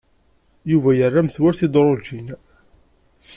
[0.71, 2.27] Yuba yerra metwal tidrujin.